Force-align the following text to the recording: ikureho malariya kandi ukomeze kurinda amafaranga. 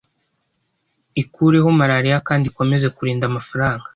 ikureho 1.21 1.67
malariya 1.79 2.17
kandi 2.27 2.45
ukomeze 2.51 2.87
kurinda 2.95 3.23
amafaranga. 3.27 3.85